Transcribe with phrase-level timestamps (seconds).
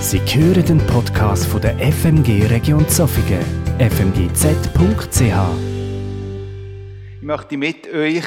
[0.00, 3.44] Sie hören den Podcast von der FMG Region Zofingen,
[3.78, 5.20] fmgz.ch.
[7.16, 8.24] Ich möchte mit euch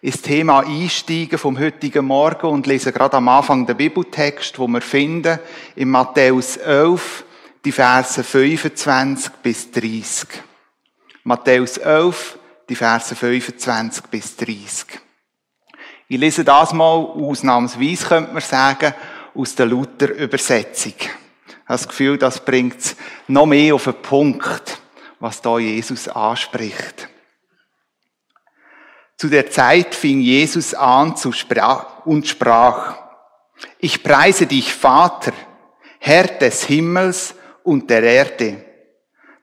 [0.00, 4.80] ins Thema einsteigen vom heutigen Morgen und lese gerade am Anfang den Bibeltext, wo wir
[4.80, 5.40] finden,
[5.74, 7.24] in Matthäus 11,
[7.64, 10.28] die Verse 25 bis 30.
[11.24, 12.38] Matthäus 11,
[12.68, 14.86] die Verse 25 bis 30.
[16.06, 18.94] Ich lese das mal ausnahmsweise, könnte man sagen,
[19.38, 20.94] aus der Luther-Übersetzung.
[20.98, 22.96] Ich habe das Gefühl, das bringt es
[23.28, 24.80] noch mehr auf den Punkt,
[25.20, 27.08] was da Jesus anspricht.
[29.16, 32.96] Zu der Zeit fing Jesus an zu sprach und sprach,
[33.78, 35.32] ich preise dich, Vater,
[36.00, 38.64] Herr des Himmels und der Erde,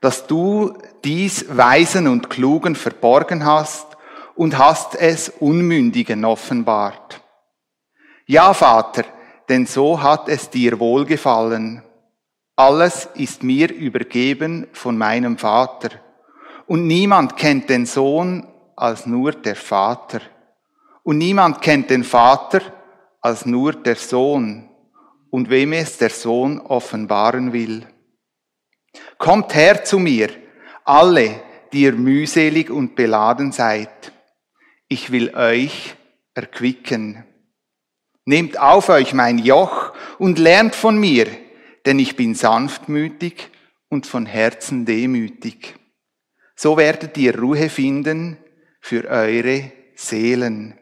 [0.01, 3.87] dass du dies Weisen und Klugen verborgen hast
[4.35, 7.21] und hast es Unmündigen offenbart.
[8.25, 9.03] Ja, Vater,
[9.49, 11.83] denn so hat es dir wohlgefallen.
[12.55, 15.89] Alles ist mir übergeben von meinem Vater.
[16.67, 20.21] Und niemand kennt den Sohn als nur der Vater.
[21.03, 22.61] Und niemand kennt den Vater
[23.21, 24.69] als nur der Sohn.
[25.29, 27.85] Und wem es der Sohn offenbaren will.
[29.17, 30.29] Kommt her zu mir,
[30.85, 31.41] alle,
[31.73, 34.13] die ihr mühselig und beladen seid.
[34.87, 35.95] Ich will euch
[36.33, 37.25] erquicken.
[38.25, 41.27] Nehmt auf euch mein Joch und lernt von mir,
[41.85, 43.49] denn ich bin sanftmütig
[43.89, 45.75] und von Herzen demütig.
[46.55, 48.37] So werdet ihr Ruhe finden
[48.81, 50.79] für eure Seelen.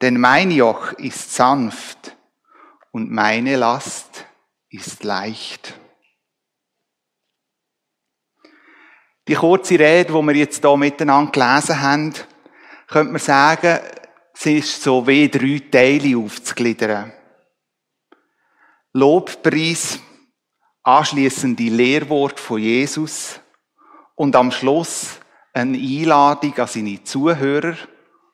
[0.00, 2.16] Denn mein Joch ist sanft
[2.92, 4.26] und meine Last
[4.68, 5.74] ist leicht.
[9.26, 12.14] Die kurze Rede, die wir jetzt hier miteinander gelesen haben,
[12.86, 13.80] könnte man sagen,
[14.38, 17.10] es ist so wie drei Teile aufzugliedern.
[18.92, 19.98] Lobpreis,
[20.82, 23.40] anschließend die Lehrwort von Jesus
[24.14, 25.18] und am Schluss
[25.54, 27.76] eine Einladung an seine Zuhörer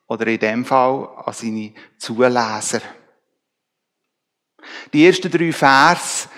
[0.08, 2.80] oder in dem Fall an seine Zuleser.
[4.92, 6.28] Die ersten drei Vers,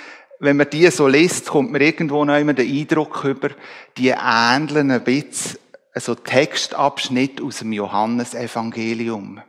[0.41, 3.50] wenn man die so liest, kommt man irgendwo noch immer den Eindruck über,
[3.96, 5.58] die ähneln ein bisschen
[5.94, 9.42] so Textabschnitt aus dem Johannesevangelium.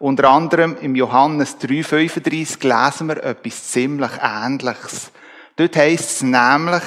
[0.00, 5.10] Unter anderem im Johannes 3,35 lesen wir etwas ziemlich Ähnliches.
[5.56, 6.84] Dort heißt es nämlich,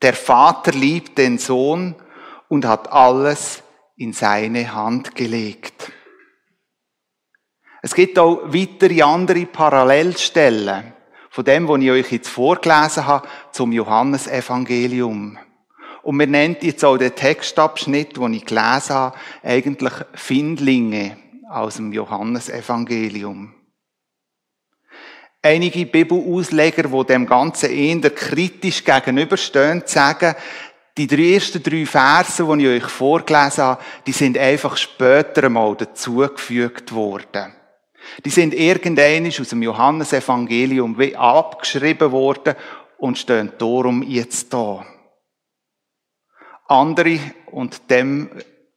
[0.00, 1.96] der Vater liebt den Sohn
[2.48, 3.64] und hat alles
[3.96, 5.90] in seine Hand gelegt.
[7.82, 10.92] Es gibt auch weitere andere Parallelstellen
[11.30, 15.36] von dem, was ich euch jetzt vorgelesen habe, zum Johannesevangelium.
[16.02, 21.23] Und wir nennen jetzt auch den Textabschnitt, den ich gelesen habe, eigentlich Findlinge
[21.54, 23.54] aus dem Johannesevangelium.
[25.42, 30.34] Einige Bibelausleger, die dem Ganzen eher kritisch gegenüberstehen, sagen,
[30.96, 36.94] die ersten drei Verse, die ich euch vorgelesen habe, die sind einfach später einmal dazugefügt
[36.94, 37.52] worden.
[38.24, 42.54] Die sind irgendwann aus dem Johannesevangelium wie abgeschrieben worden
[42.98, 44.86] und stehen darum jetzt da.
[46.68, 47.18] Andere,
[47.50, 48.30] und dem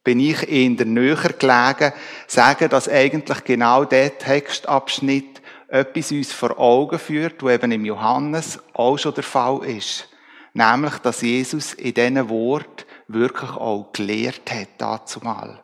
[0.08, 1.92] bin ich in der näher gelegen,
[2.26, 8.58] sagen, dass eigentlich genau der Textabschnitt etwas uns vor Augen führt, wo eben im Johannes
[8.72, 10.08] auch schon der Fall ist.
[10.54, 15.62] Nämlich, dass Jesus in diesen Wort wirklich auch gelehrt hat, dazu mal.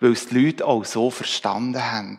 [0.00, 2.18] Weil es die Leute auch so verstanden haben.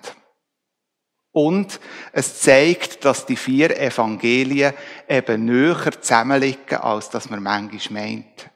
[1.31, 1.79] Und
[2.11, 4.75] es zeigt, dass die vier Evangelien
[5.09, 8.51] eben näher zusammenliegen, als dass man manchmal meint.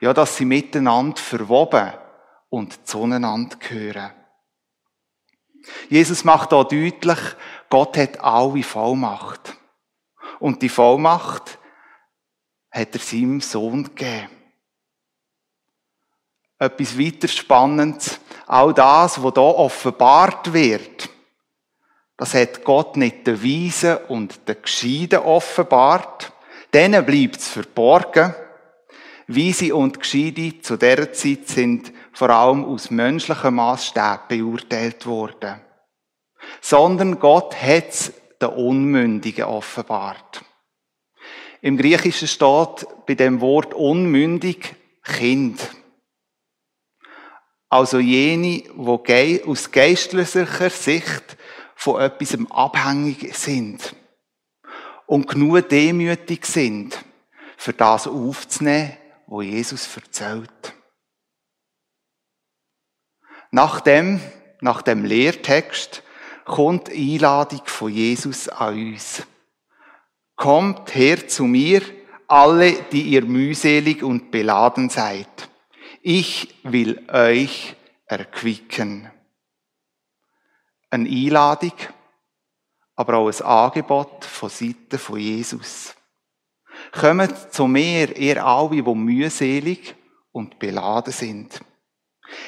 [0.00, 1.92] Ja, dass sie miteinander verwoben
[2.48, 4.12] und zueinander gehören.
[5.88, 7.18] Jesus macht da deutlich,
[7.68, 9.56] Gott hat alle Vollmacht.
[10.38, 11.58] Und die Vollmacht
[12.70, 14.30] hat er seinem Sohn gegeben.
[16.58, 21.08] Etwas weiter Spannendes, all das, was da offenbart wird,
[22.18, 26.32] das hat Gott nicht den Weisen und den Gescheiden offenbart.
[26.74, 28.34] Denen bleibt es verborgen.
[29.28, 35.60] Weise und Gescheide zu dieser Zeit sind vor allem aus menschlichen Maßstäben beurteilt worden.
[36.60, 38.12] Sondern Gott hat es
[38.42, 40.44] den Unmündigen offenbart.
[41.60, 44.74] Im Griechischen steht bei dem Wort unmündig
[45.04, 45.60] Kind.
[47.68, 51.36] Also jene, die aus geistlicher Sicht
[51.76, 53.94] von etwas abhängig sind
[55.06, 56.98] und genug demütig sind,
[57.56, 58.96] für das aufzunehmen,
[59.28, 60.74] wo Jesus erzählt.
[63.50, 64.20] Nach dem,
[64.60, 66.02] nach dem Lehrtext
[66.44, 69.22] kommt die Einladung von Jesus an uns.
[70.36, 71.82] Kommt her zu mir,
[72.26, 75.48] alle, die ihr mühselig und beladen seid.
[76.02, 77.74] Ich will euch
[78.06, 79.10] erquicken.
[80.90, 81.72] Eine Einladung,
[82.96, 85.94] aber auch ein Angebot von Seiten von Jesus.
[86.92, 89.94] Kommt zu mir, ihr alle, die mühselig
[90.32, 91.60] und beladen sind.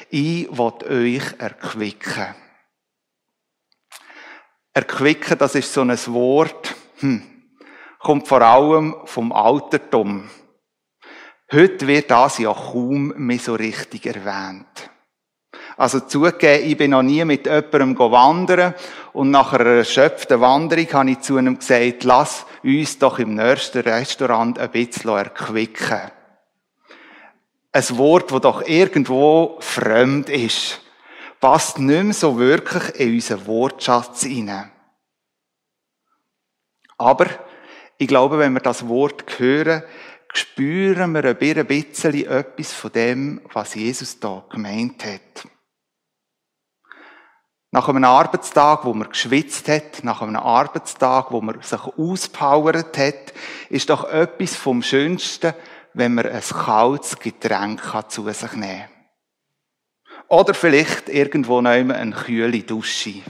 [0.09, 2.35] Ich will euch erquicken.
[4.73, 7.23] Erquicken, das ist so ein Wort, hm,
[7.99, 10.29] kommt vor allem vom Altertum.
[11.51, 14.89] Heute wird das ja kaum mehr so richtig erwähnt.
[15.75, 18.75] Also zugegeben, ich bin noch nie mit jemandem wandern
[19.13, 23.81] und nach einer erschöpften Wanderung habe ich zu ihm gesagt, lass uns doch im nächsten
[23.81, 26.11] Restaurant ein bisschen erquicken.
[27.73, 30.81] Ein Wort, das doch irgendwo fremd ist,
[31.39, 34.71] passt nicht mehr so wirklich in unseren Wortschatz hinein.
[36.97, 37.27] Aber
[37.97, 39.83] ich glaube, wenn wir das Wort hören,
[40.33, 45.47] spüren wir ein bisschen etwas von dem, was Jesus da gemeint hat.
[47.73, 53.33] Nach einem Arbeitstag, wo man geschwitzt hat, nach einem Arbeitstag, wo man sich auspowert hat,
[53.69, 55.53] ist doch etwas vom Schönsten,
[55.93, 58.89] wenn man ein kaltes Getränk zu sich nehmen kann.
[60.27, 63.21] Oder vielleicht irgendwo neu eine kühle Dusche.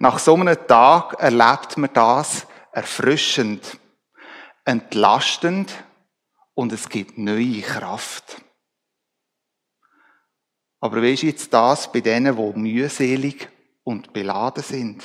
[0.00, 3.78] Nach so einem Tag erlebt man das erfrischend,
[4.64, 5.72] entlastend
[6.54, 8.42] und es gibt neue Kraft.
[10.80, 13.48] Aber wie ist jetzt das bei denen, die mühselig
[13.82, 15.02] und beladen sind?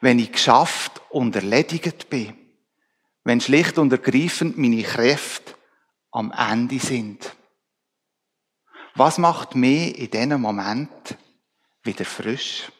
[0.00, 2.36] Wenn ich geschafft und erledigt bin,
[3.24, 5.54] wenn schlicht und ergreifend meine Kräfte
[6.12, 7.34] am Ende sind.
[8.94, 11.16] Was macht mich in diesem Moment
[11.82, 12.70] wieder frisch?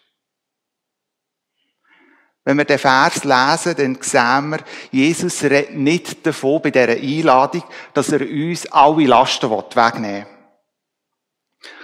[2.44, 4.58] Wenn wir den Vers lesen, dann sehen wir,
[4.92, 7.64] Jesus redet nicht davon bei dieser Einladung,
[7.94, 10.26] dass er uns alle Lasten wegnehmen will.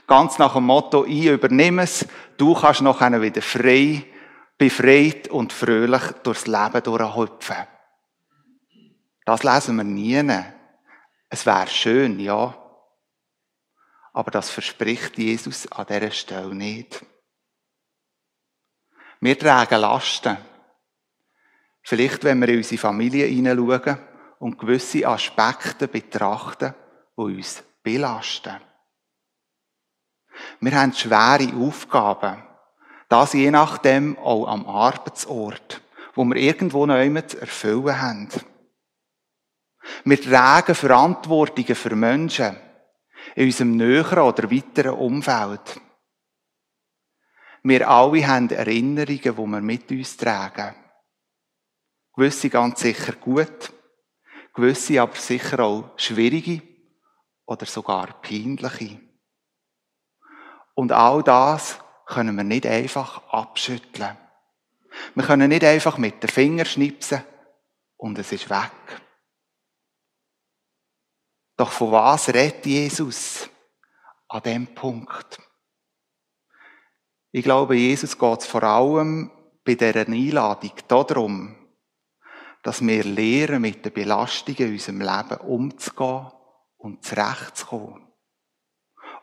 [0.06, 4.04] Ganz nach dem Motto, ich übernehme es, du kannst nachher wieder frei,
[4.58, 7.66] befreit und fröhlich durchs Leben durchhüpfen.
[9.30, 10.28] Das lesen wir nie.
[11.28, 12.52] Es wäre schön, ja.
[14.12, 17.06] Aber das verspricht Jesus an dieser Stelle nicht.
[19.20, 20.36] Wir tragen Lasten.
[21.82, 24.00] Vielleicht, wenn wir in unsere Familie hineinschauen
[24.40, 26.74] und gewisse Aspekte betrachten,
[27.16, 28.60] die uns belasten.
[30.58, 32.42] Wir haben schwere Aufgaben.
[33.08, 35.82] Das je nachdem auch am Arbeitsort,
[36.16, 38.28] wo wir irgendwo noch zu erfüllen haben.
[40.04, 42.56] Wir tragen Verantwortungen für Menschen
[43.34, 45.80] in unserem näheren oder weiteren Umfeld.
[47.62, 50.74] Wir alle haben Erinnerungen, die wir mit uns tragen.
[52.14, 53.72] Gewisse ganz sicher gut,
[54.54, 56.62] gewisse aber sicher auch schwierige
[57.46, 59.00] oder sogar peinliche.
[60.74, 64.16] Und all das können wir nicht einfach abschütteln.
[65.14, 67.22] Wir können nicht einfach mit den Fingern schnipsen
[67.96, 68.72] und es ist weg.
[71.60, 73.50] Doch von was redet Jesus
[74.28, 75.38] an dem Punkt?
[77.32, 79.30] Ich glaube, Jesus geht vor allem
[79.62, 81.54] bei dieser Einladung darum,
[82.62, 86.32] dass wir lernen, mit den Belastungen in unserem Leben umzugehen
[86.78, 88.10] und zurechtzukommen.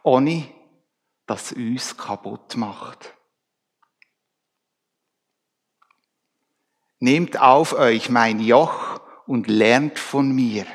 [0.03, 0.48] Ohne,
[1.25, 3.15] dass es uns kaputt macht.
[7.00, 10.67] Nehmt auf euch mein Joch und lernt von mir,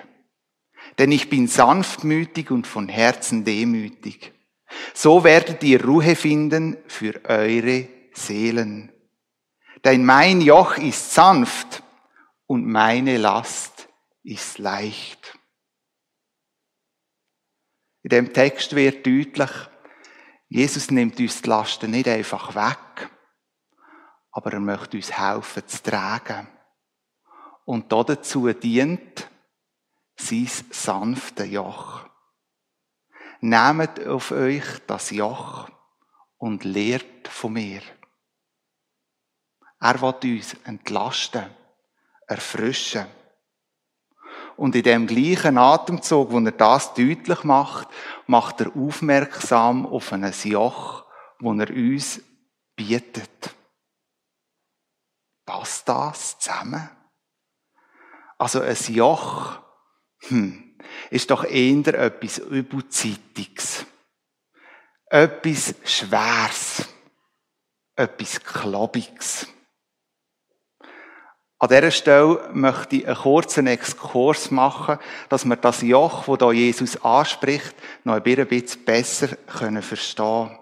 [0.99, 4.32] denn ich bin sanftmütig und von Herzen demütig.
[4.94, 8.92] So werdet ihr Ruhe finden für eure Seelen.
[9.84, 11.82] Denn mein Joch ist sanft
[12.46, 13.88] und meine Last
[14.22, 15.38] ist leicht.
[18.02, 19.50] In dem Text wird deutlich,
[20.49, 23.11] Jesus nimmt uns die Lasten nicht einfach weg,
[24.32, 26.49] aber er möchte uns helfen zu tragen.
[27.64, 29.30] Und dazu dient
[30.26, 32.09] sein sanfte Joch.
[33.41, 35.69] Nehmt auf euch das Joch
[36.38, 37.83] und lehrt von mir.
[39.81, 41.45] Er will uns entlasten,
[42.26, 43.07] erfrischen.
[44.57, 47.88] Und in dem gleichen Atemzug, wo er das deutlich macht,
[48.26, 51.05] macht er aufmerksam auf ein Joch,
[51.41, 52.21] wo er uns
[52.76, 53.55] bietet.
[55.45, 56.88] Passt das zusammen?
[58.38, 59.61] Also ein Joch,
[60.29, 60.75] hm,
[61.11, 63.87] ist doch eher etwas Übelzeitiges.
[65.07, 66.88] Etwas Schweres.
[67.95, 69.47] Etwas Klobiges.
[71.59, 74.99] An dieser Stelle möchte ich einen kurzen Exkurs machen,
[75.29, 79.29] dass wir das Joch, das hier Jesus anspricht, noch ein bisschen besser
[79.79, 80.59] verstehen können.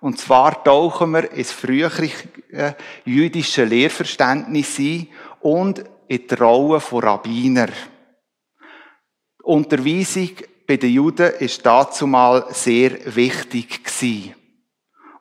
[0.00, 2.10] Und zwar tauchen wir ins frühere
[2.50, 2.72] äh,
[3.04, 5.08] jüdische Lehrverständnis ein
[5.40, 7.68] und in die Rolle von Rabbiner.
[9.44, 10.30] Unterweisung
[10.66, 14.34] bei den Juden ist dazu mal sehr wichtig gewesen.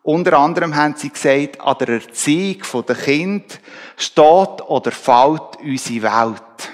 [0.01, 3.59] Unter anderem haben sie gesagt, an der Erziehung der Kind
[3.97, 6.71] steht oder fällt unsere Welt.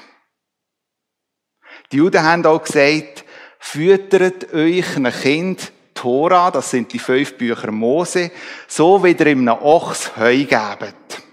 [1.92, 3.26] Die Juden haben auch gesagt,
[3.60, 8.32] füttert euch ein Kind Tora, das sind die fünf Bücher Mose,
[8.68, 11.24] so wie ihr ihm einem Ochs Heu gebt.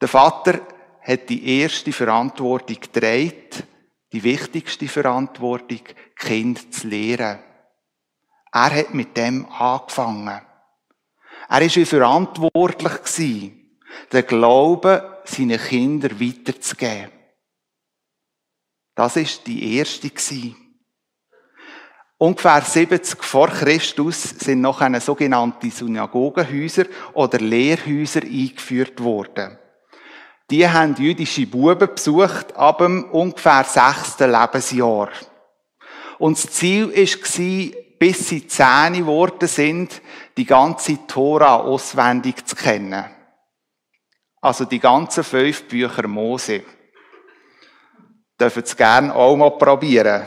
[0.00, 0.60] Der Vater
[1.10, 3.64] hat die erste Verantwortung gedreht,
[4.12, 5.80] die wichtigste Verantwortung,
[6.16, 7.38] Kind zu lehren.
[8.52, 10.40] Er hat mit dem angefangen.
[11.48, 13.52] Er war verantwortlich,
[14.12, 17.12] den Glauben seinen Kindern weiterzugeben.
[18.94, 20.10] Das ist die erste.
[22.18, 29.56] Ungefähr 70 vor Christus sind noch eine sogenannte Synagogenhäuser oder Lehrhäuser eingeführt worden.
[30.50, 35.08] Die haben jüdische Buben besucht ab dem ungefähr sechsten Lebensjahr.
[36.18, 40.02] Und das Ziel war, bis sie zehn geworden sind,
[40.36, 43.04] die ganze Tora auswendig zu kennen.
[44.40, 46.62] Also die ganzen fünf Bücher Mose.
[48.40, 50.26] Dürfen Sie gerne auch mal probieren.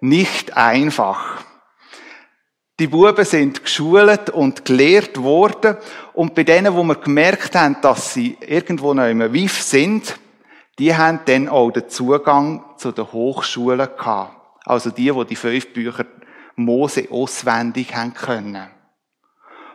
[0.00, 1.44] Nicht einfach.
[2.80, 5.76] Die Buben sind geschult und gelehrt worden.
[6.12, 10.18] Und bei denen, wo wir gemerkt haben, dass sie irgendwo noch im WIF sind,
[10.80, 14.34] die haben dann auch den Zugang zu den Hochschulen gehabt.
[14.64, 16.06] Also die, wo die fünf Bücher
[16.56, 18.68] Mose auswendig haben können.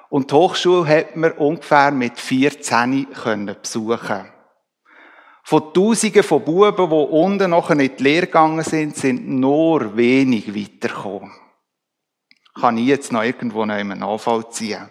[0.09, 4.25] Und die Hochschule hat man ungefähr mit 14 können besuchen.
[5.43, 10.53] Von Tausenden von Buben, die unten noch nicht die Lehre gegangen sind, sind nur wenig
[10.53, 11.31] weitergekommen.
[12.59, 14.89] Kann ich jetzt noch irgendwo noch einen Anfall ziehen.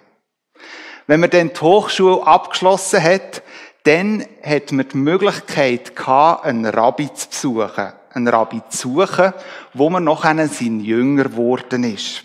[1.06, 3.42] Wenn man dann die Hochschule abgeschlossen hat,
[3.84, 9.32] dann hat man die Möglichkeit gehabt, einen Rabbi zu besuchen einen Rabbi zu suchen,
[9.74, 12.24] wo man noch sein Jünger geworden ist.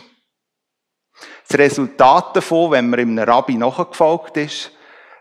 [1.47, 4.71] Das Resultat davon, wenn man einem Rabbi nachgefolgt ist,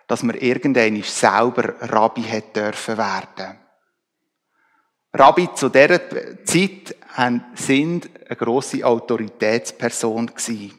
[0.06, 3.58] dass man irgendwann selber Rabbi hat dürfen werden.
[5.14, 6.00] Rabbi zu dieser
[6.45, 6.97] Zeit
[7.54, 10.73] sind eine grosse Autoritätsperson gewesen.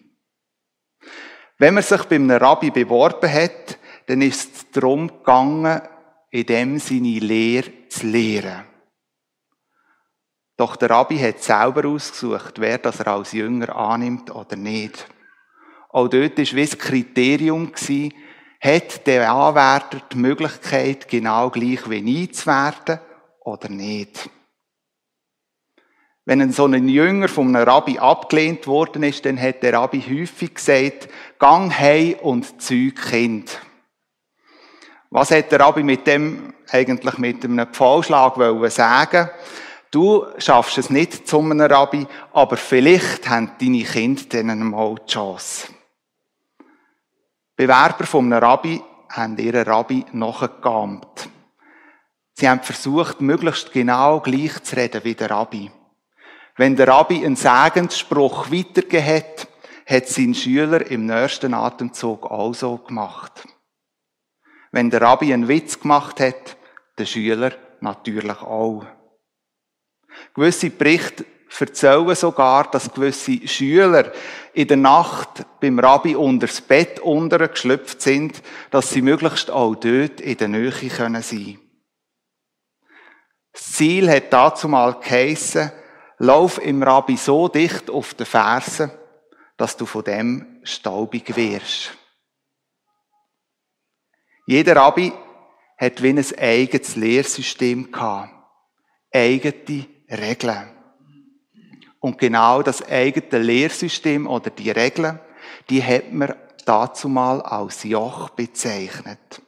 [1.59, 5.81] Wenn man sich bei einem Rabbi beworben hat, dann ist es darum gegangen,
[6.31, 8.65] in dem seine Lehre zu lehren.
[10.57, 15.07] Doch der Rabbi hat selber ausgesucht, wer das er als Jünger annimmt oder nicht.
[15.89, 17.71] Auch dort war wie das Kriterium,
[18.59, 22.99] hat der Anwärter die Möglichkeit, genau gleich wie ich zu werden
[23.43, 24.29] oder nicht.
[26.25, 30.01] Wenn ein so ein Jünger von einem Rabbi abgelehnt worden ist, dann hat der Rabbi
[30.01, 33.59] häufig gesagt, gang hei und züg Kind.
[35.09, 38.37] Was hat der Rabbi mit dem eigentlich mit einem Pfahlschlag
[38.71, 39.29] sagen
[39.91, 45.11] Du schaffst es nicht zu einem Rabbi, aber vielleicht haben deine Kinder dann mal die
[45.11, 45.67] Chance.
[47.55, 51.29] Bewerber einem Rabbi haben ihren Rabbi nachgegamt.
[52.35, 55.71] Sie haben versucht, möglichst genau gleich zu reden wie der Rabbi.
[56.55, 59.47] Wenn der Rabbi einen Segensspruch weitergegeben hat,
[59.85, 63.47] hat sein Schüler im nächsten Atemzug auch so gemacht.
[64.71, 66.57] Wenn der Rabbi einen Witz gemacht hat,
[66.97, 68.85] der Schüler natürlich auch.
[70.33, 71.25] Gewisse Berichte
[71.59, 74.11] erzählen sogar, dass gewisse Schüler
[74.53, 80.21] in der Nacht beim Rabbi unter das Bett geschlüpft sind, dass sie möglichst auch dort
[80.21, 81.21] in der Nähe sein können
[83.53, 85.71] Das Ziel hat dazu mal geheissen,
[86.17, 88.91] lauf im Rabbi so dicht auf den Fersen,
[89.57, 91.95] dass du von dem staubig wirst.
[94.45, 95.13] Jeder Rabbi
[95.77, 98.33] hat wie ein eigenes Lehrsystem gehabt.
[99.13, 100.69] Eigene Regeln.
[101.99, 105.19] Und genau das eigene Lehrsystem oder die Regeln,
[105.69, 109.41] die hat man dazu mal als Joch bezeichnet.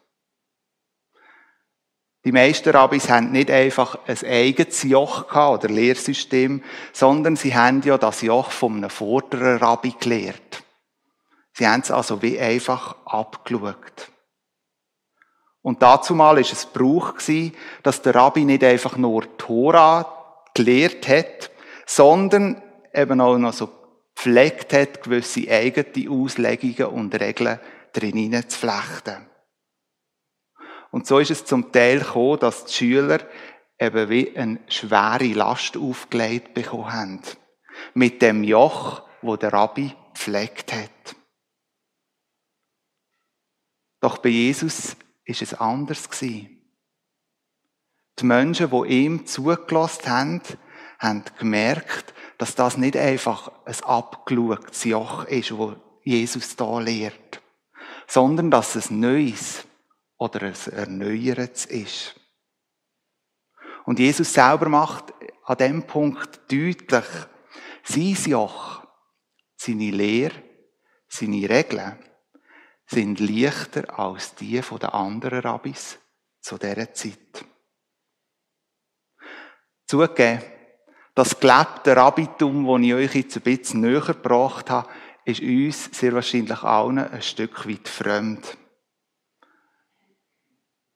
[2.26, 8.00] Die meisten Rabbis haben nicht einfach ein eigenes Joch oder Lehrsystem, sondern sie haben ja
[8.00, 10.64] das Joch von einem vorderen Rabbi gelehrt.
[11.54, 14.12] Sie haben es also wie einfach abgeschaut.
[15.62, 17.14] Und dazu mal ist es Brauch
[17.84, 20.12] dass der Rabbi nicht einfach nur Tora,
[20.56, 21.52] gelehrt hat,
[21.86, 22.64] sondern
[22.94, 23.70] eben auch noch so
[24.16, 27.60] gepflegt hat, gewisse eigene Auslegungen und Regeln
[27.94, 29.28] drin zu flechten.
[30.92, 33.20] Und so ist es zum Teil gekommen, dass die Schüler
[33.80, 37.22] eben wie eine schwere Last aufgelegt bekommen haben.
[37.94, 41.16] Mit dem Joch, wo der Rabbi pflegt hat.
[44.00, 46.62] Doch bei Jesus ist es anders gewesen.
[48.20, 50.42] Die Menschen, die ihm zugelassen haben,
[51.00, 57.42] haben gemerkt, dass das nicht einfach ein abgeschautes Joch ist, wo Jesus da lehrt,
[58.08, 59.66] sondern dass es Neues
[60.18, 62.16] oder ein Erneuertes ist.
[63.86, 67.06] Und Jesus selber macht an dem Punkt deutlich,
[67.84, 68.84] sein Joch,
[69.56, 70.42] seine Lehre,
[71.08, 72.00] seine Regeln
[72.88, 75.98] sind leichter als die den anderen Rabbis
[76.40, 77.46] zu dieser Zeit.
[79.88, 80.44] Zugegeben,
[81.14, 84.90] das gelebte Rabbitum, das ich euch jetzt ein bisschen näher gebracht habe,
[85.26, 88.58] ist uns sehr wahrscheinlich allen ein Stück weit fremd.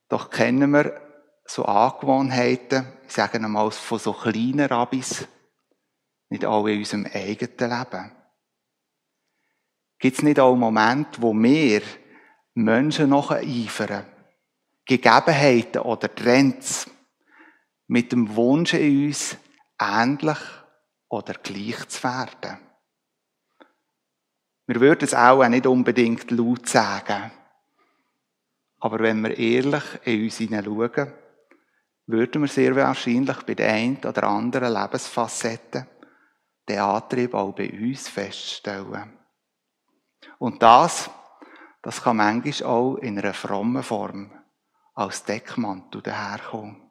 [0.10, 1.00] Doch kennen wir
[1.46, 5.28] so Angewohnheiten, ich sage einmal von so kleinen Rabbis,
[6.30, 8.12] nicht alle in unserem eigenen Leben.
[10.00, 11.82] Gibt es nicht auch Momente, wo wir
[12.54, 14.06] Menschen noch eifern,
[14.86, 16.90] Gegebenheiten oder Trends
[17.88, 19.38] mit dem Wunsch in uns,
[19.80, 20.40] ähnlich
[21.10, 22.60] oder gleich zu werden?
[24.68, 27.32] Wir würden es auch nicht unbedingt laut sagen.
[28.80, 31.14] Aber wenn wir ehrlich in uns hineinschauen,
[32.08, 35.88] würden wir sehr wahrscheinlich bei der einen oder anderen Lebensfacette
[36.68, 39.18] den Antrieb auch bei uns feststellen.
[40.38, 41.10] Und das,
[41.82, 44.32] das kann manchmal auch in einer frommen Form
[44.94, 46.90] als Deckmantel daherkommen.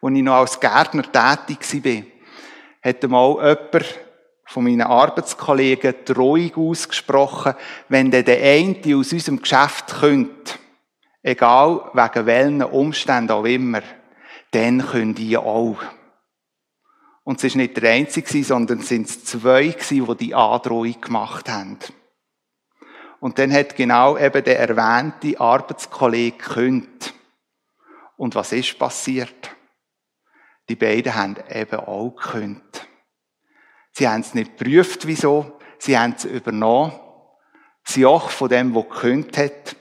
[0.00, 2.02] Als ich noch als Gärtner tätig war,
[2.82, 4.05] hat mal jemand
[4.46, 7.54] von meinen Arbeitskollegen Drohung ausgesprochen,
[7.88, 10.54] wenn der eine aus unserem Geschäft könnte,
[11.22, 13.82] egal wegen welchen Umständen auch immer,
[14.52, 15.78] dann können die auch.
[17.24, 21.78] Und es war nicht der einzige, sondern es sind zwei, die die Androhung gemacht haben.
[23.18, 27.14] Und dann hat genau eben der erwähnte Arbeitskollege gekündigt.
[28.16, 29.50] Und was ist passiert?
[30.68, 32.88] Die beiden haben eben auch gekündigt.
[33.96, 35.58] Sie haben es nicht geprüft, wieso.
[35.78, 36.92] Sie haben es übernommen.
[37.82, 39.76] Das Joch von dem, der gekündigt hat,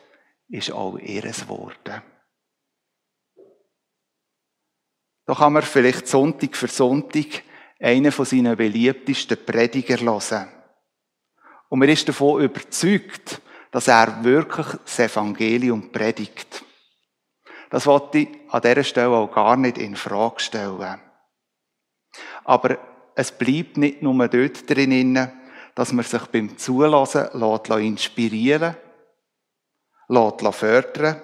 [0.48, 2.02] ist auch ihres geworden.
[5.26, 7.44] Da kann man vielleicht Sonntag für Sonntag
[7.82, 10.48] einen von seinen beliebtesten Prediger hören.
[11.68, 16.64] Und man ist davon überzeugt, dass er wirklich das Evangelium predigt.
[17.70, 21.02] Das wollte ich an dieser Stelle auch gar nicht in Frage stellen.
[22.46, 25.32] Aber es bleibt nicht nur dort drin,
[25.74, 28.76] dass man sich beim Zulassen lässt inspirieren
[30.08, 31.22] lässt fördern,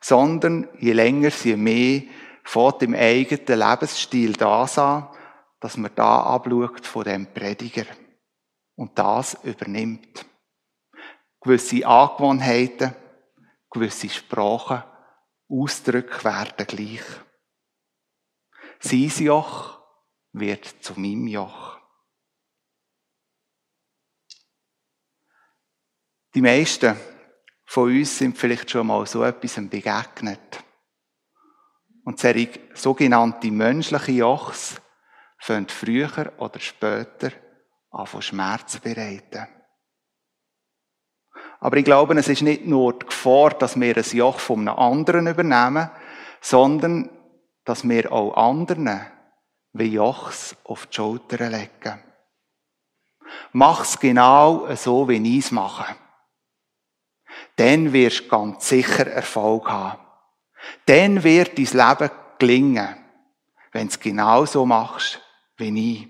[0.00, 2.02] sondern je länger, je mehr
[2.44, 5.08] fährt im eigenen Lebensstil das an,
[5.60, 7.86] dass man da abschaut von dem Prediger
[8.76, 10.24] und das übernimmt.
[11.40, 12.94] Gewisse Angewohnheiten,
[13.70, 14.82] gewisse Sprachen,
[15.48, 17.02] Ausdrücke werden gleich.
[18.80, 19.75] Sein Joch
[20.38, 21.78] wird zu meinem Joch.
[26.34, 26.96] Die meisten
[27.64, 30.62] von uns sind vielleicht schon mal so etwas begegnet.
[32.04, 34.80] Und solche sogenannte menschliche Jochs
[35.38, 37.32] fangen früher oder später
[37.90, 39.48] an von Schmerz bereiten.
[41.58, 44.78] Aber ich glaube, es ist nicht nur die Gefahr, dass wir ein Joch von einem
[44.78, 45.90] anderen übernehmen,
[46.40, 47.10] sondern
[47.64, 49.15] dass wir auch anderen
[49.78, 52.02] wie Jochs auf die Schultern legen.
[53.52, 55.96] Mach's genau so, wie ich es mache.
[57.56, 60.00] Dann wirst du ganz sicher Erfolg haben.
[60.86, 62.96] Dann wird dein Leben gelingen,
[63.72, 65.20] wenn du genau so machst,
[65.56, 66.08] wie ich.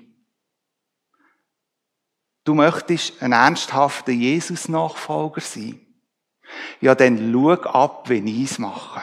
[2.44, 5.80] Du möchtest ein ernsthafter Jesus-Nachfolger sein.
[6.80, 9.02] Ja, dann schau ab, wie ich es mache.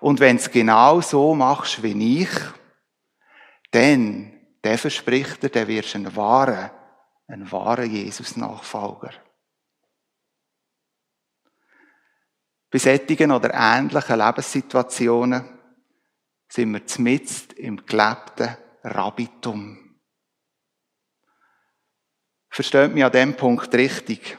[0.00, 2.30] Und wenn es genau so machst, wie ich,
[3.76, 4.32] dann,
[4.64, 6.70] der verspricht dir, der wirst ein wahrer,
[7.28, 9.12] ein wahrer Jesus-Nachfolger.
[12.70, 15.44] Bei solchen oder ähnlichen Lebenssituationen
[16.48, 19.98] sind wir zmitzt im gelebten Rabbitum.
[22.48, 24.38] Versteht mich an dem Punkt richtig.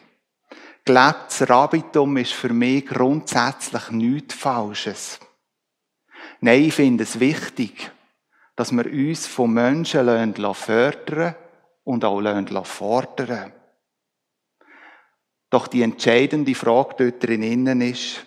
[0.84, 5.19] Gelebtes Rabbitum ist für mich grundsätzlich nichts Falsches.
[6.39, 7.91] Nein, ich finde es wichtig,
[8.58, 11.36] dass wir uns von Menschen fördern
[11.84, 13.54] und auch fordern
[15.52, 18.26] Doch die entscheidende Frage dort drinnen ist,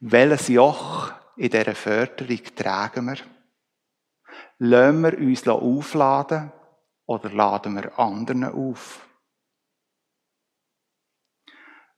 [0.00, 3.18] welches Joch in dieser Förderung tragen wir?
[4.58, 6.52] Lassen wir uns aufladen
[7.06, 9.06] oder laden wir anderen auf?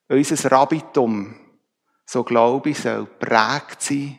[0.08, 1.34] Unser Rabbitum,
[2.04, 4.18] so glaube ich, soll prägt sein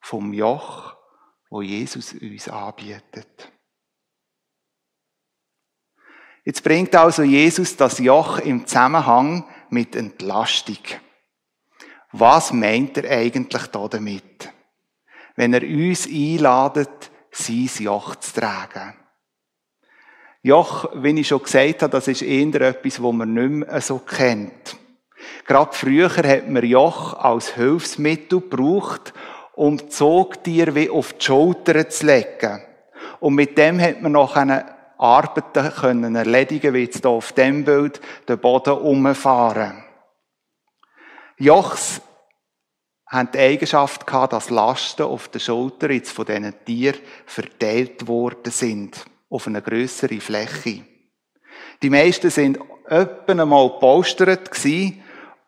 [0.00, 0.94] vom Joch,
[1.54, 3.48] wo Jesus uns anbietet.
[6.44, 10.78] Jetzt bringt also Jesus das Joch im Zusammenhang mit Entlastung.
[12.10, 14.52] Was meint er eigentlich damit?
[15.36, 18.96] Wenn er uns einladet, sein Joch zu tragen.
[20.42, 24.00] Joch, wie ich schon gesagt habe, das ist eher etwas, wo man nicht mehr so
[24.00, 24.76] kennt.
[25.46, 29.14] Gerade früher hat man Joch als Hilfsmittel gebraucht,
[29.56, 32.62] um Zogtier wie auf die Schulter zu legen.
[33.20, 37.64] Und mit dem hat man noch eine Arbeiten können erledigen, wie jetzt hier auf dem
[37.64, 39.84] Bild, den Boden umfahren.
[41.36, 42.00] Jochs
[43.06, 48.50] haben die Eigenschaft gehabt, dass Lasten auf der Schulter jetzt von diesen Tieren verteilt worden
[48.50, 50.84] sind, auf eine größere Fläche.
[51.82, 54.50] Die meisten sind etwa einmal gepolstert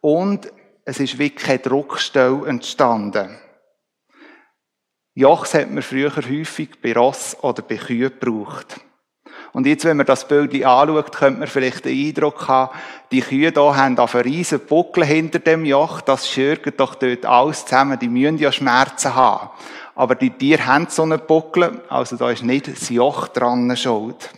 [0.01, 0.53] und
[0.85, 3.38] es ist wirklich keine Druckstelle entstanden.
[5.18, 8.79] Jochs hat man früher häufig bei Ross oder bei Kühen gebraucht.
[9.55, 12.76] Und jetzt, wenn man das Bild anschaut, könnte man vielleicht den Eindruck haben,
[13.11, 17.24] die Kühe hier haben auf einen riesen Buckel hinter dem Joch, das schürgt doch dort
[17.24, 19.48] alles zusammen, die müssen ja Schmerzen haben.
[19.94, 24.29] Aber die Tiere haben so einen Buckel, also da ist nicht das Joch dran schuld.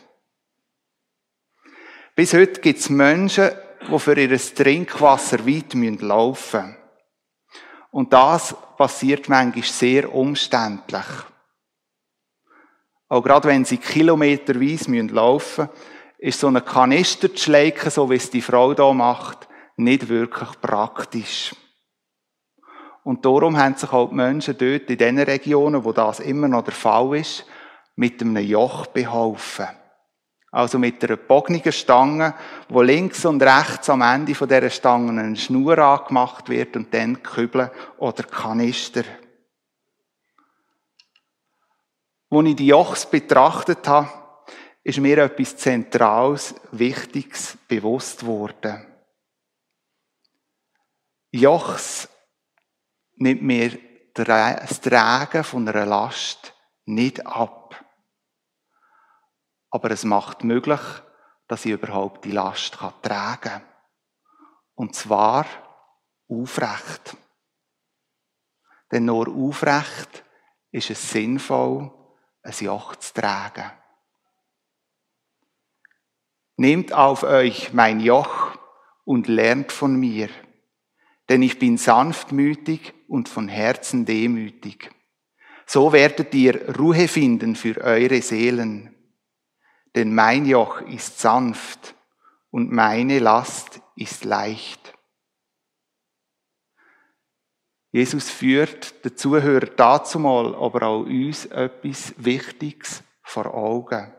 [2.14, 3.50] Bis heute gibt es Menschen,
[3.92, 6.77] die für ihr Trinkwasser weit laufen müssen.
[7.90, 11.06] Und das passiert manchmal sehr umständlich.
[13.08, 18.16] Auch gerade wenn sie kilometerweise laufen müssen, ist so ein Kanister zu schleichen, so wie
[18.16, 21.54] es die Frau da macht, nicht wirklich praktisch.
[23.04, 26.64] Und darum haben sich auch die Menschen dort in den Regionen, wo das immer noch
[26.64, 27.46] der Fall ist,
[27.96, 29.68] mit einem Joch beholfen.
[30.50, 32.34] Also mit einer bognigen Stange,
[32.68, 37.22] wo links und rechts am Ende von dieser Stange eine Schnur angemacht wird und dann
[37.22, 39.04] Kübel oder Kanister.
[42.30, 44.08] Als ich die Jochs betrachtet habe,
[44.82, 48.86] ist mir etwas Zentrales, Wichtiges bewusst worden.
[51.30, 52.08] Jochs
[53.16, 53.78] nimmt mir
[54.14, 56.54] das Tragen von einer Last
[56.86, 57.57] nicht ab.
[59.70, 60.80] Aber es macht möglich,
[61.46, 63.62] dass ich überhaupt die Last tragen kann.
[64.74, 65.46] Und zwar
[66.28, 67.16] aufrecht.
[68.92, 70.24] Denn nur aufrecht
[70.70, 71.90] ist es sinnvoll,
[72.42, 73.70] ein Joch zu tragen.
[76.56, 78.58] Nehmt auf euch mein Joch
[79.04, 80.28] und lernt von mir,
[81.28, 84.90] denn ich bin sanftmütig und von Herzen demütig.
[85.66, 88.97] So werdet ihr Ruhe finden für eure Seelen.
[89.98, 91.96] Denn mein Joch ist sanft
[92.52, 94.94] und meine Last ist leicht.
[97.90, 104.14] Jesus führt den Zuhörer dazu mal, aber auch uns etwas Wichtiges vor Augen.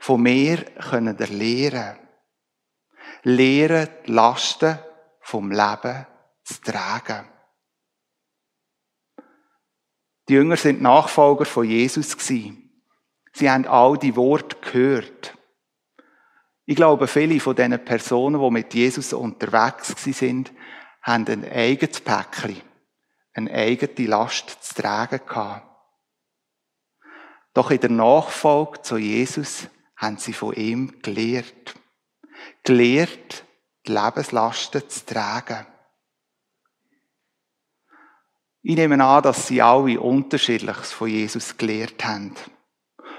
[0.00, 2.00] Von mir können wir lernen.
[3.22, 4.80] Lehren, die Lasten
[5.20, 6.08] vom Leben
[6.42, 7.30] zu tragen.
[10.26, 12.63] Die Jünger sind Nachfolger von Jesus gewesen.
[13.34, 15.36] Sie haben all die Worte gehört.
[16.66, 20.52] Ich glaube, viele von diesen Personen, die mit Jesus unterwegs sind,
[21.02, 22.62] haben ein eigenes Päckchen,
[23.34, 25.68] eine eigene Last zu tragen gehabt.
[27.52, 31.74] Doch in der Nachfolge zu Jesus haben sie von ihm gelehrt.
[32.62, 33.44] Gelehrt,
[33.86, 35.66] die Lebenslasten zu tragen.
[38.62, 42.34] Ich nehme an, dass sie alle Unterschiedliches von Jesus gelehrt haben.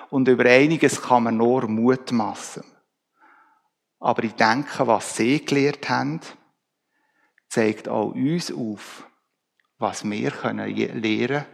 [0.10, 2.63] Und über einiges kann man nur mutmaßen.
[4.00, 6.22] Aber ich denke, was sie gelehrt haben,
[7.50, 9.08] zeigt auch uns auf,
[9.78, 11.46] was wir können lernen,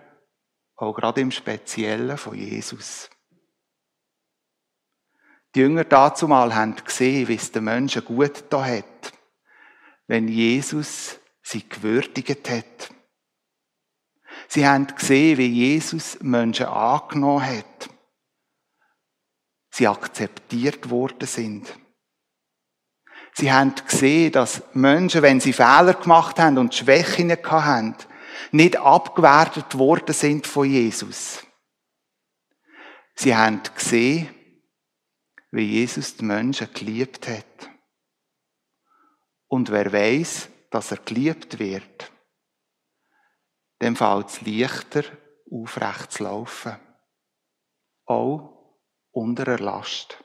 [0.76, 3.10] auch gerade im Speziellen von Jesus.
[5.54, 9.14] Die Jünger dazu mal haben gesehen, wie es den Menschen gut da hat,
[10.08, 12.94] wenn Jesus sie gewürdigt hat.
[14.48, 17.90] Sie haben gesehen, wie Jesus Menschen angenommen hat.
[19.71, 21.73] Sie akzeptiert worden sind.
[23.34, 27.95] Sie haben gesehen, dass Menschen, wenn sie Fehler gemacht haben und Schwächen hatten,
[28.51, 31.45] nicht abgewertet worden sind von Jesus.
[33.15, 34.29] Sie haben gesehen,
[35.51, 37.71] wie Jesus die Menschen geliebt hat.
[39.51, 42.10] und wer weiß, dass er geliebt wird,
[43.81, 45.03] dem fällt es leichter,
[45.51, 46.77] aufrecht zu laufen.
[48.05, 48.61] Auch
[49.12, 50.17] unter der Last.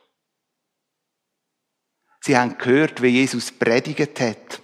[2.21, 4.61] Sie haben gehört, wie Jesus predigt hat,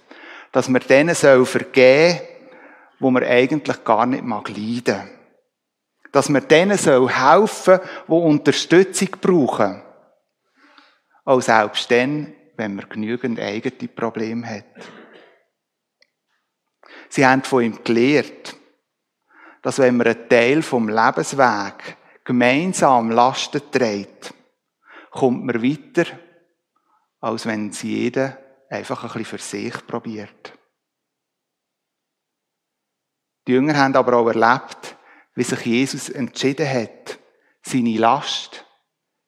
[0.51, 2.19] dass man denen soll vergeben
[3.03, 5.09] wo man eigentlich gar nicht mag leiden.
[6.11, 9.83] Dass man denen soll helfen, wo Unterstützung brauchen.
[11.25, 14.65] Auch selbst dann, wenn man genügend eigene Probleme hat.
[17.09, 18.55] Sie haben von ihm gelehrt,
[19.61, 24.33] dass wenn man einen Teil vom Lebensweg gemeinsam Lasten trägt,
[25.11, 26.05] kommt man weiter,
[27.19, 28.37] als wenn es jeder
[28.69, 30.57] einfach ein bisschen für sich probiert.
[33.45, 34.95] Die Jünger haben aber auch erlebt,
[35.35, 37.19] wie sich Jesus entschieden hat,
[37.61, 38.65] seine Last,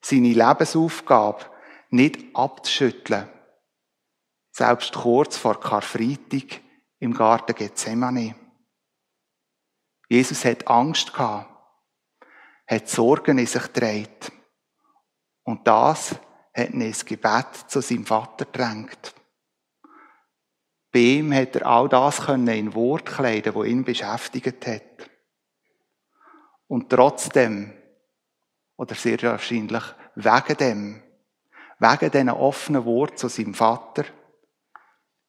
[0.02, 1.46] seine Lebensaufgabe
[1.90, 3.30] nicht abzuschütteln.
[4.52, 6.62] Selbst kurz vor Karfreitag
[7.00, 8.36] im Garten Gethsemane.
[10.08, 11.55] Jesus hat Angst gehabt,
[12.68, 14.32] hat Sorgen in sich gedreht.
[15.44, 16.16] Und das
[16.54, 19.14] hat ihn ins Gebet zu seinem Vater drängt.
[20.92, 25.10] Bei ihm hat er all das in Wort kleiden, wo ihn beschäftigt hat.
[26.68, 27.74] Und trotzdem,
[28.78, 29.84] oder sehr wahrscheinlich
[30.16, 31.04] wegen dem,
[31.80, 34.06] wegen diesen offenen Wort zu seinem Vater,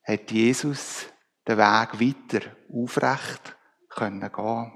[0.05, 1.07] hat Jesus
[1.46, 3.57] den Weg weiter aufrecht
[3.88, 4.72] können gehen.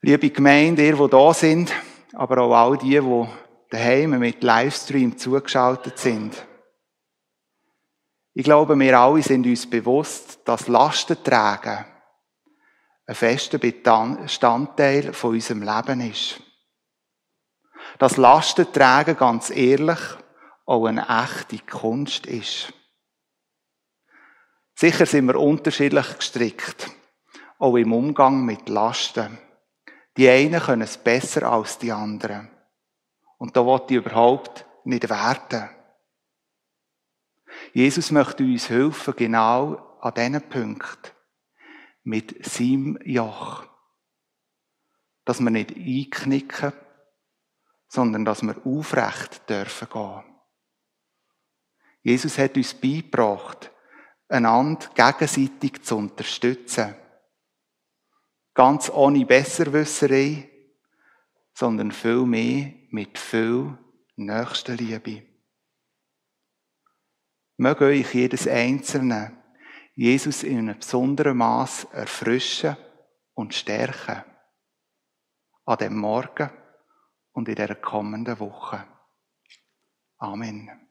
[0.00, 1.72] Liebe Gemeinde, ihr, die da sind,
[2.12, 3.28] aber auch all die, die
[3.70, 6.46] daheim mit Livestream zugeschaltet sind.
[8.32, 11.84] Ich glaube, wir alle sind uns bewusst, dass Lastentragen
[13.06, 16.40] ein fester Bestandteil von unserem Leben ist.
[17.98, 19.98] Dass Lastentragen ganz ehrlich
[20.64, 22.72] auch eine echte Kunst ist.
[24.76, 26.88] Sicher sind wir unterschiedlich gestrickt,
[27.58, 29.38] auch im Umgang mit Lasten.
[30.18, 32.50] Die einen können es besser als die anderen.
[33.38, 35.70] Und da wollte ich überhaupt nicht werten.
[37.72, 41.14] Jesus möchte uns helfen, genau an diesen Punkt
[42.02, 43.64] mit seinem Joch.
[45.24, 46.72] Dass wir nicht einknicken,
[47.86, 50.24] sondern dass wir aufrecht dürfen gehen.
[52.02, 53.70] Jesus hat uns beigebracht,
[54.28, 56.96] einander gegenseitig zu unterstützen.
[58.58, 60.50] Ganz ohne Besserwisserei,
[61.54, 63.78] sondern viel mehr mit viel
[64.16, 65.22] Nächstenliebe.
[67.56, 69.44] Möge euch jedes Einzelne
[69.94, 72.76] Jesus in einem besonderen Maß erfrischen
[73.34, 74.24] und stärken.
[75.64, 76.50] An dem Morgen
[77.30, 78.84] und in der kommenden Woche.
[80.16, 80.87] Amen.